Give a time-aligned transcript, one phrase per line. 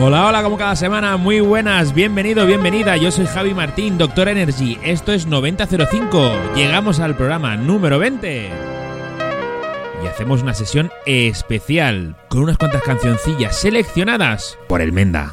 [0.00, 2.96] Hola, hola, como cada semana, muy buenas, bienvenido, bienvenida.
[2.96, 4.78] Yo soy Javi Martín, Doctor Energy.
[4.82, 6.32] Esto es 9005.
[6.56, 8.50] Llegamos al programa número 20
[10.02, 15.32] y hacemos una sesión especial con unas cuantas cancioncillas seleccionadas por el Menda.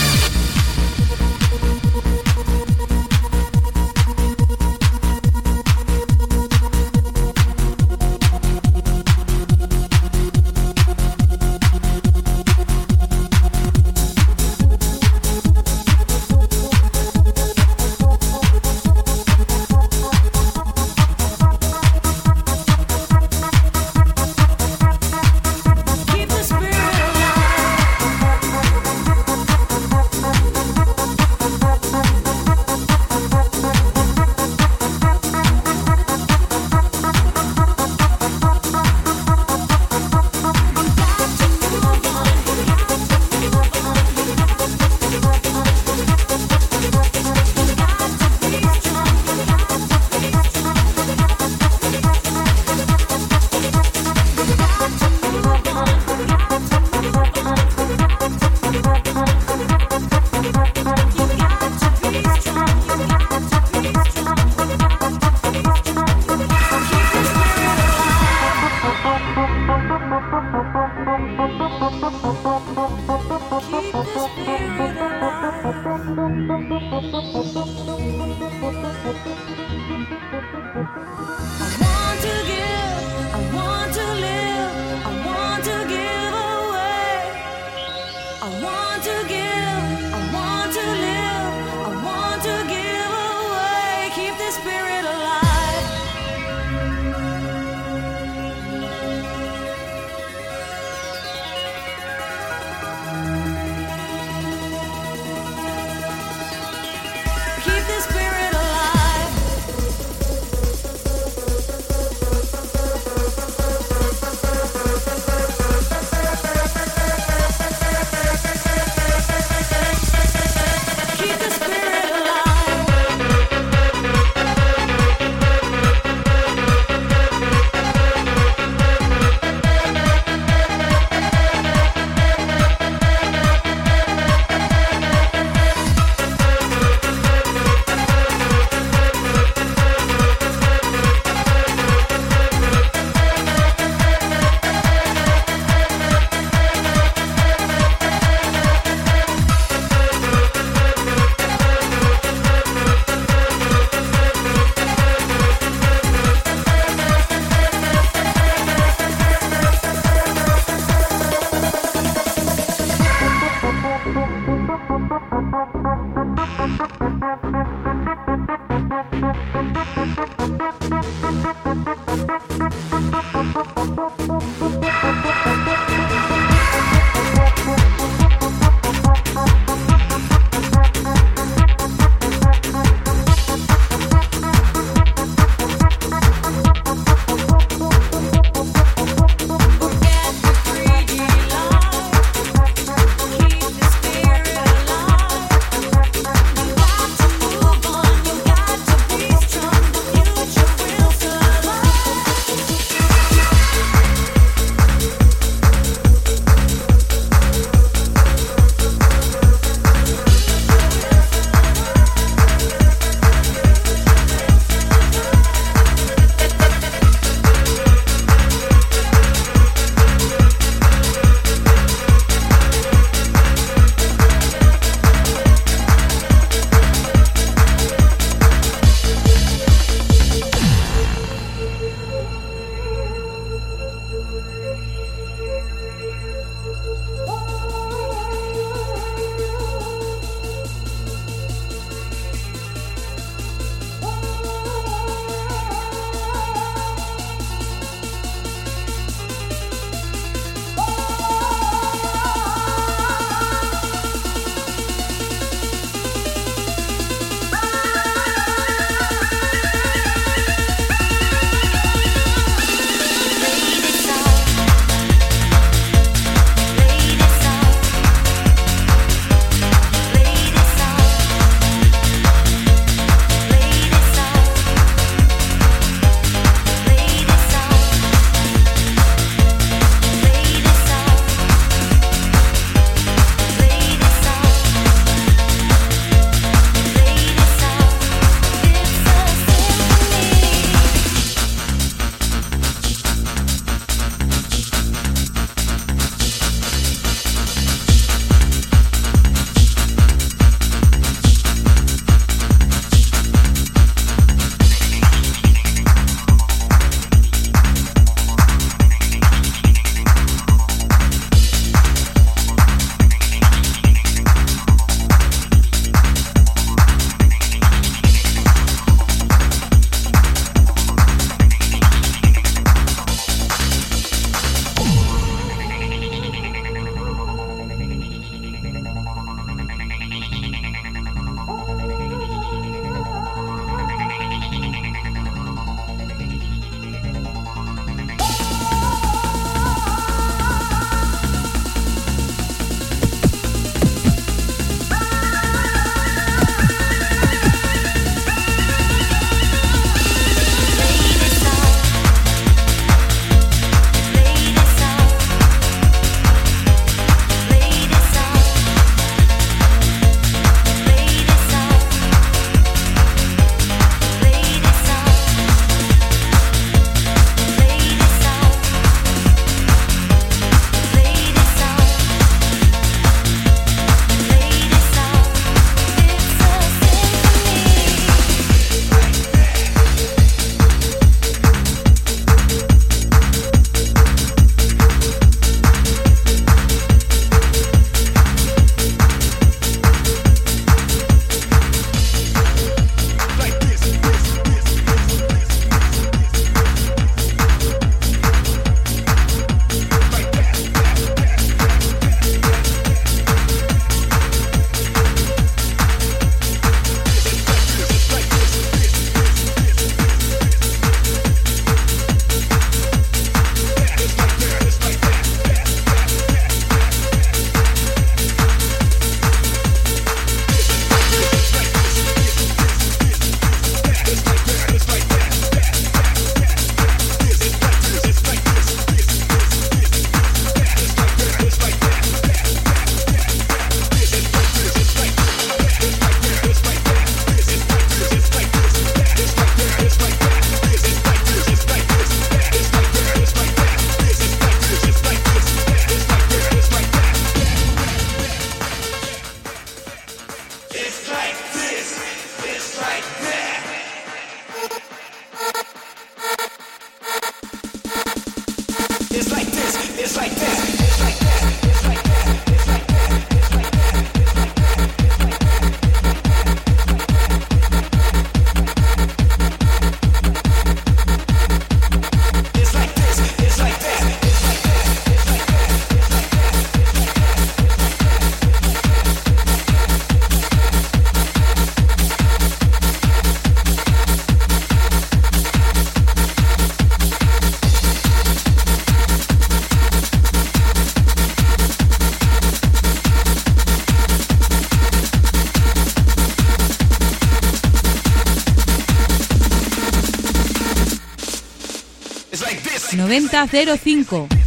[503.19, 504.40] 9005.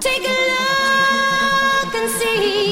[0.00, 0.38] Take a
[1.84, 2.69] look and see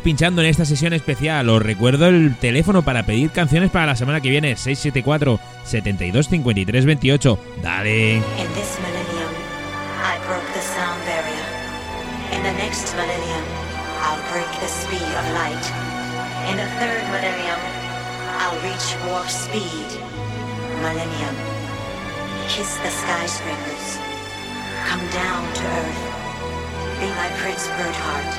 [0.00, 1.48] Pinchando en esta sesión especial.
[1.48, 6.84] Os recuerdo el teléfono para pedir canciones para la semana que viene: 674 72 53
[6.86, 7.38] 28.
[7.62, 8.16] Dale.
[8.16, 8.22] In
[8.54, 9.32] this millennium,
[10.02, 11.46] I broke the sound barrier.
[12.32, 13.44] In the next millennium,
[14.02, 15.64] I'll break the speed of light.
[16.48, 17.60] In the third millennium,
[18.40, 19.88] I'll reach warp speed.
[20.80, 21.36] Millennium.
[22.48, 23.98] Kiss the skyscrapers.
[24.88, 26.02] Come down to earth.
[26.98, 28.32] Be my Prince Birdheart.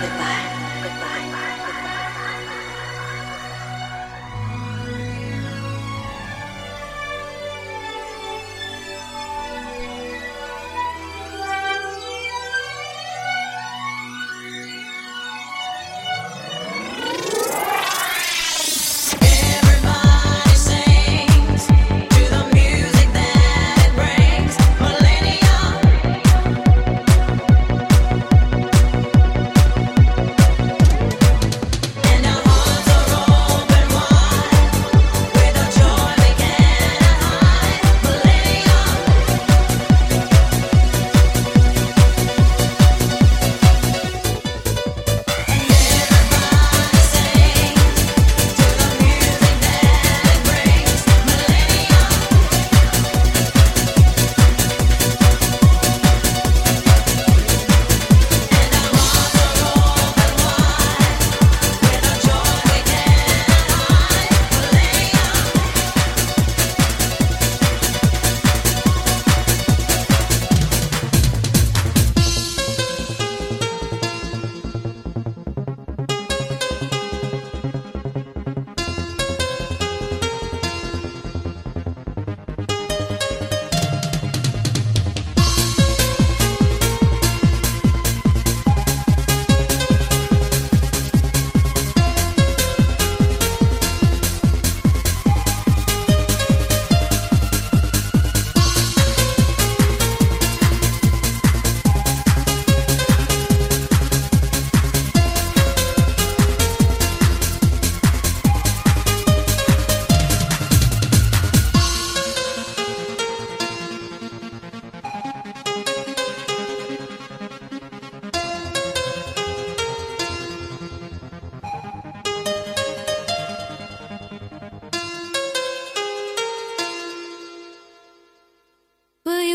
[0.00, 0.53] Goodbye.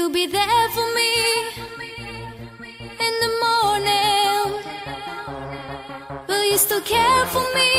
[0.09, 1.11] Will you be there for me
[3.05, 4.63] in the morning?
[6.27, 7.71] Will you still care for me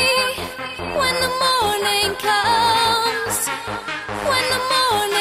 [0.99, 3.37] when the morning comes?
[4.29, 5.20] When the morning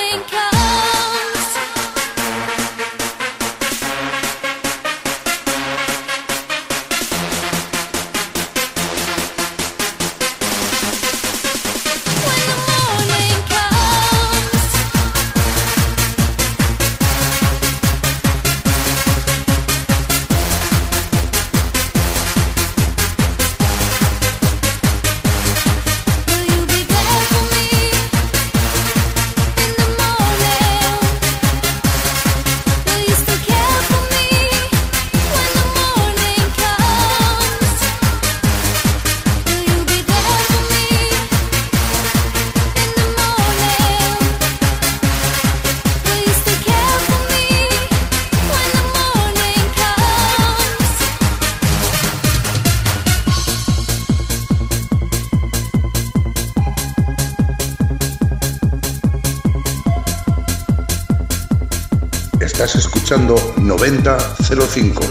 [64.70, 65.09] 9005.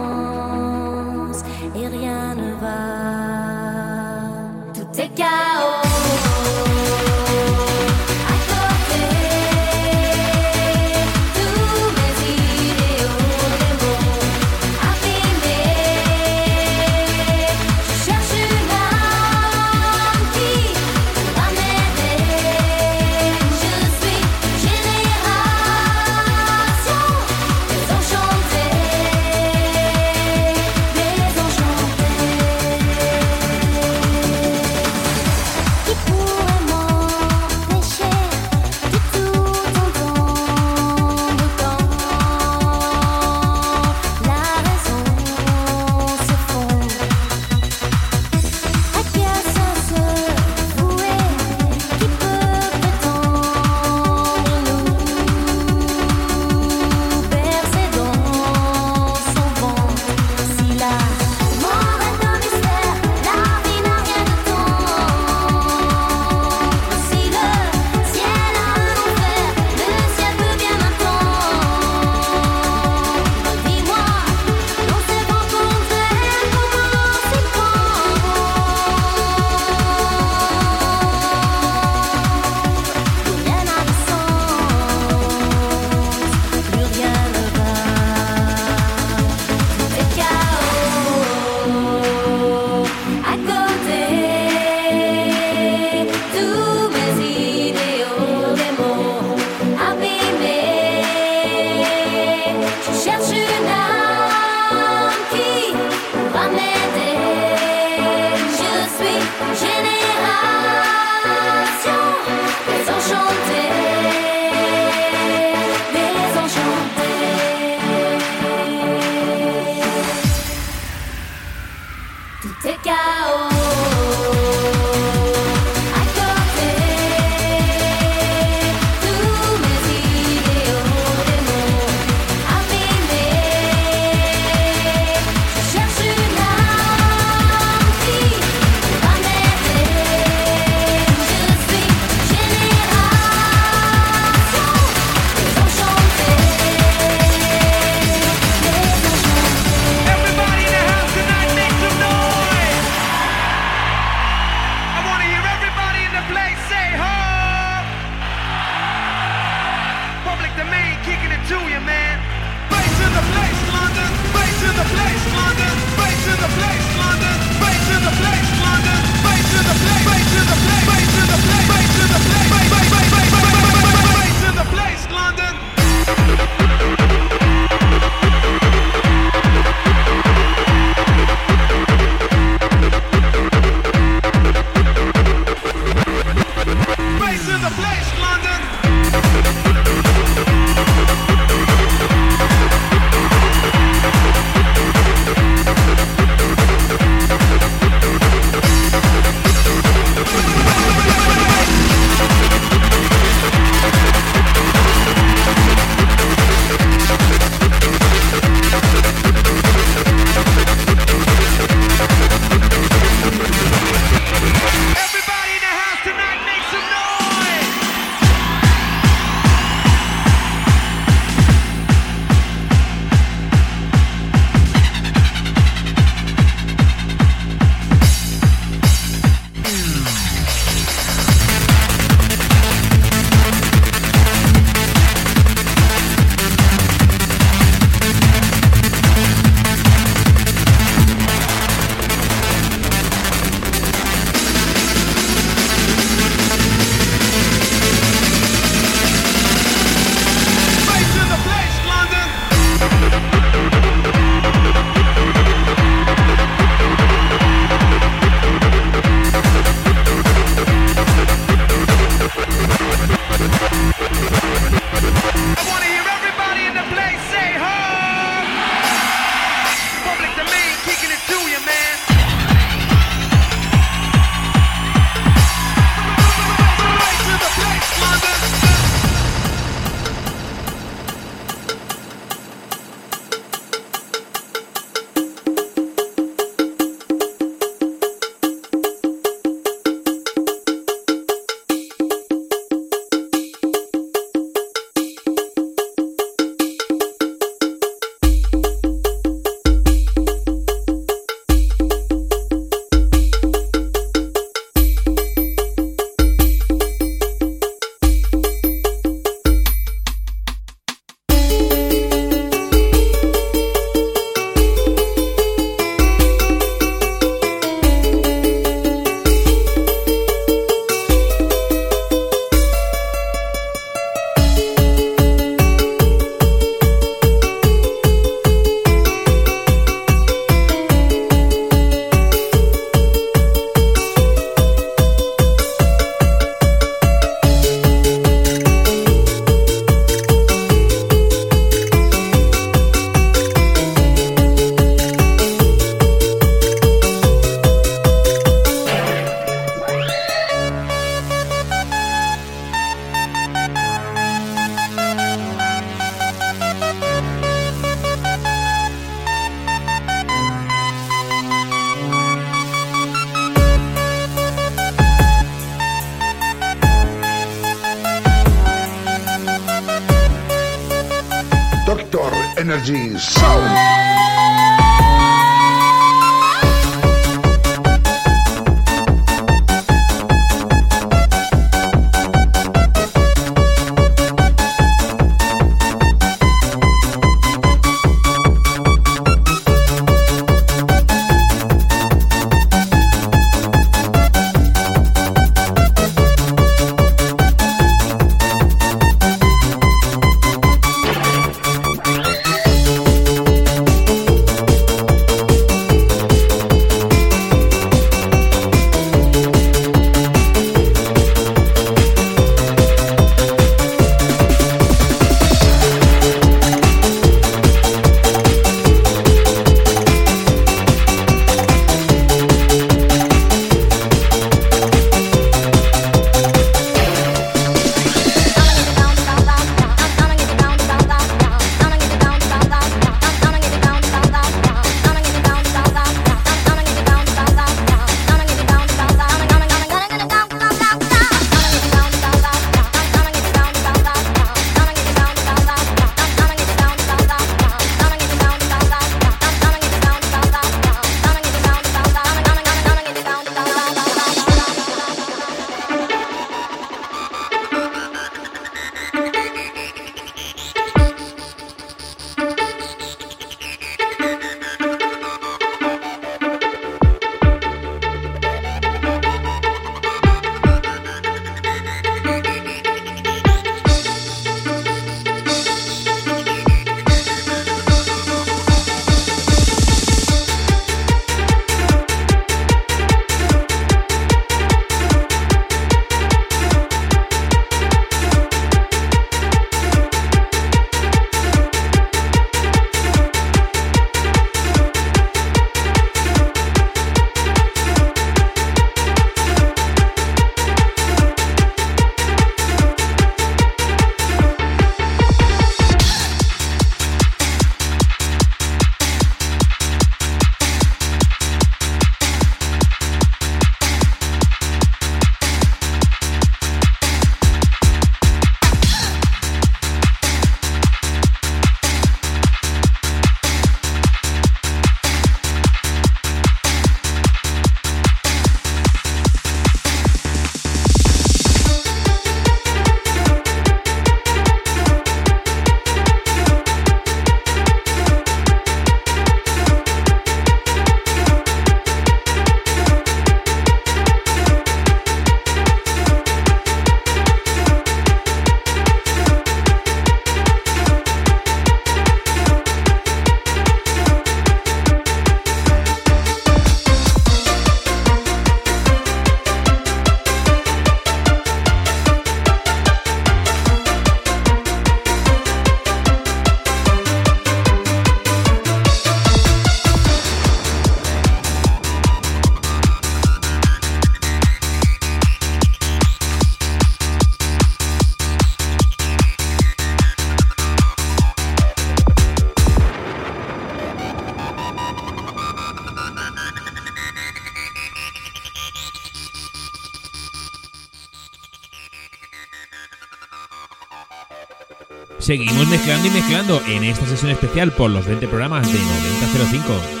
[595.31, 600.00] Seguimos mezclando y mezclando en esta sesión especial por los 20 programas de 9005.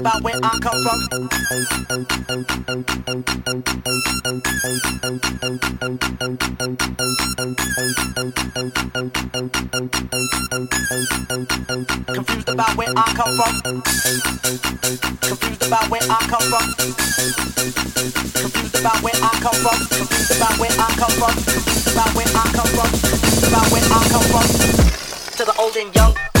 [0.00, 0.98] about where I come from.
[12.06, 13.52] Confused about where I come from.
[15.28, 16.64] Confused about where I come from.
[18.40, 19.76] Confused about where I come from.
[19.90, 21.36] Confused about where I come from.
[21.36, 22.88] Confused about where I come from.
[22.88, 24.46] Confused about where I come from.
[25.36, 26.39] To the old and young.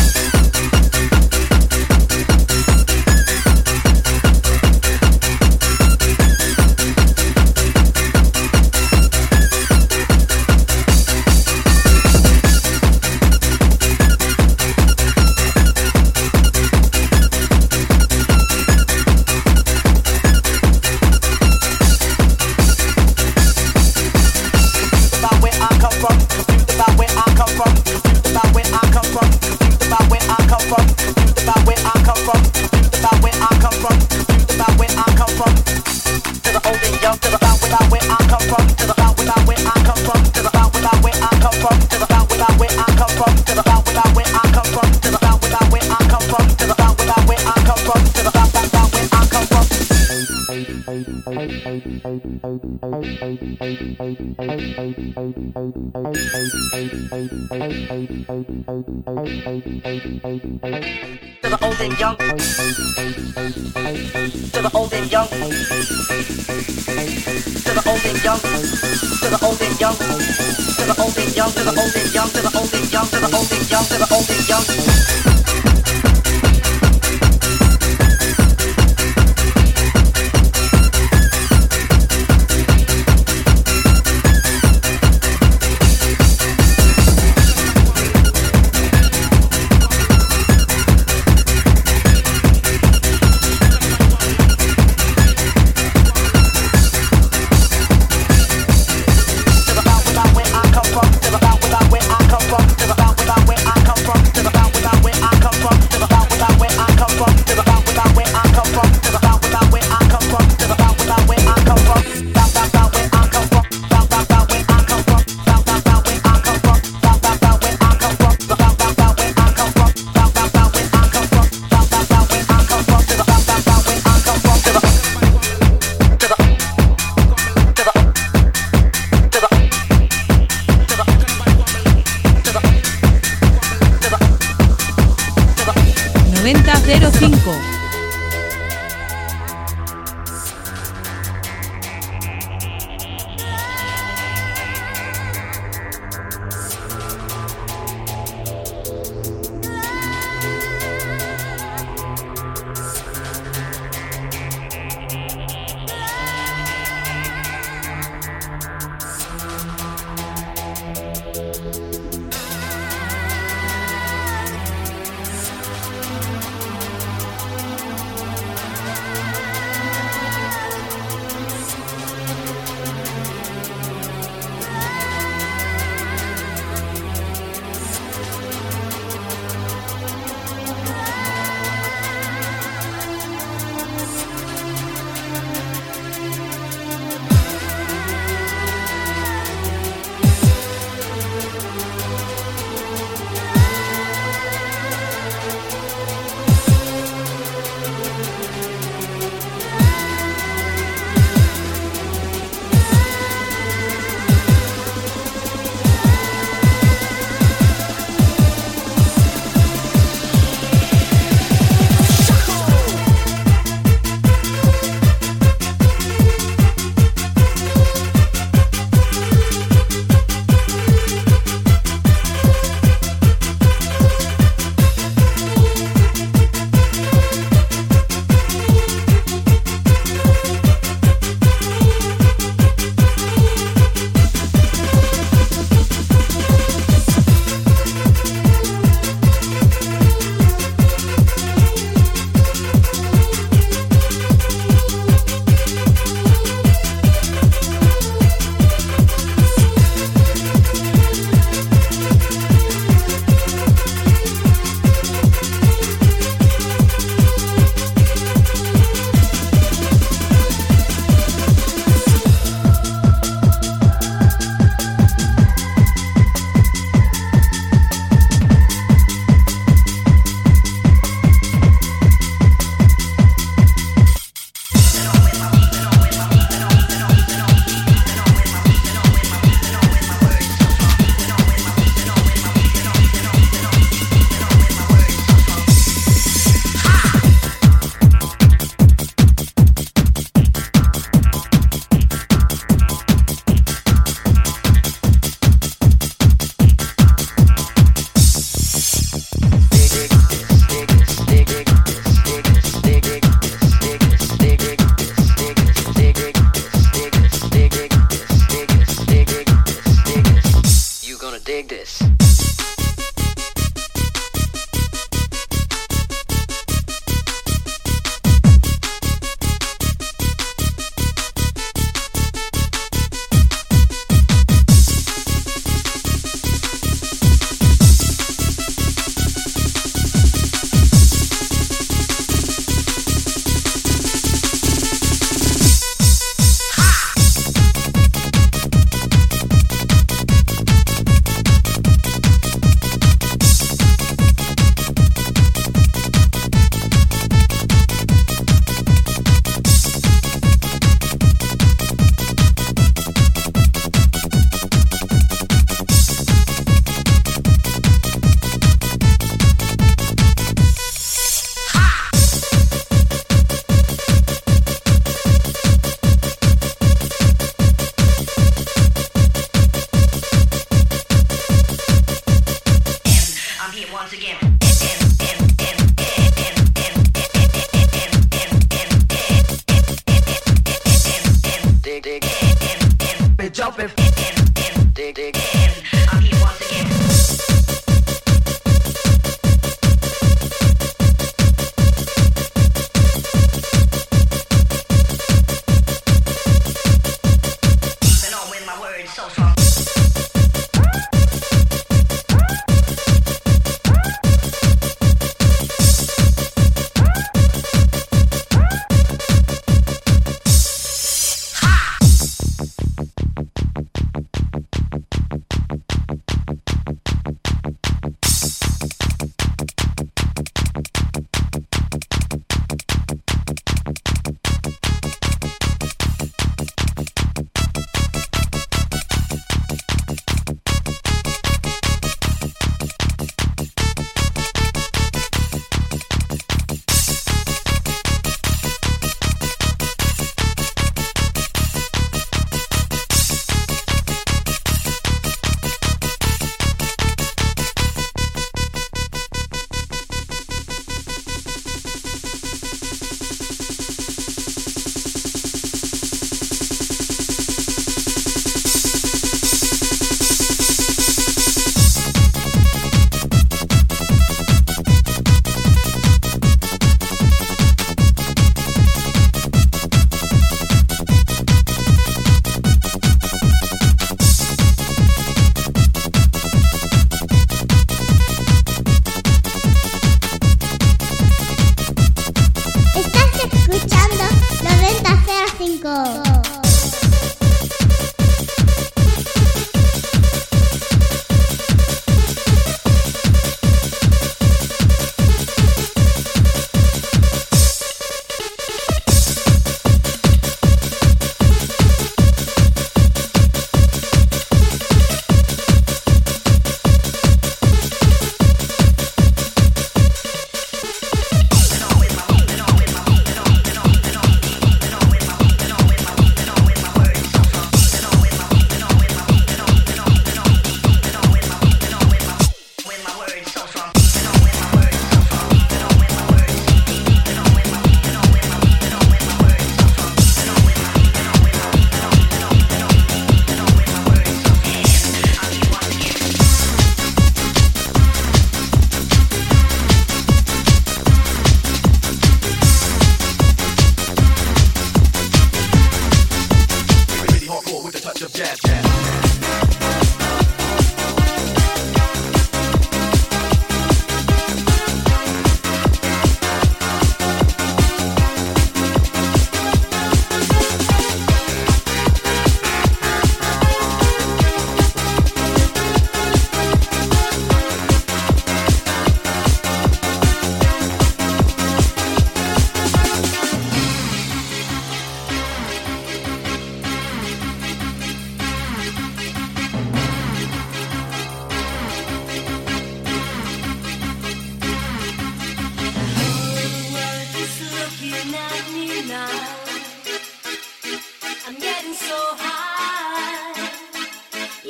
[32.30, 32.69] up.
[71.50, 73.98] young to the old and young to the old young to the old young to
[73.98, 74.99] the old young.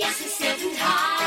[0.01, 1.20] Yes, it's getting higher.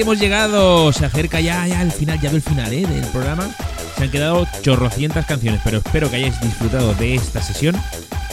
[0.00, 0.92] Hemos llegado.
[0.92, 2.86] Se acerca ya, el final, ya veo el final ¿eh?
[2.86, 3.48] del programa.
[3.96, 7.76] Se han quedado chorrocientas canciones, pero espero que hayáis disfrutado de esta sesión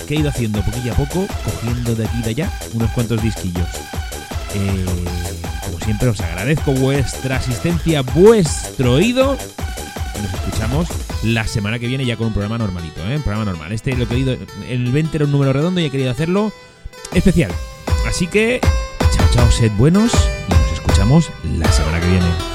[0.08, 3.22] que he ido haciendo poquillo a poco, cogiendo de aquí y de allá unos cuantos
[3.22, 3.68] disquillos.
[4.56, 4.86] Eh,
[5.66, 9.38] como siempre, os agradezco vuestra asistencia, vuestro oído.
[10.22, 10.88] Nos escuchamos
[11.24, 13.18] la semana que viene ya con un programa normalito, ¿eh?
[13.18, 13.72] Un programa normal.
[13.74, 14.38] Este lo he querido.
[14.70, 16.54] El 20 era un número redondo y he querido hacerlo
[17.14, 17.52] especial.
[18.08, 18.62] Así que,
[19.12, 20.14] chao, chao, sed buenos
[20.48, 21.30] y nos escuchamos
[22.08, 22.47] la semana que viene.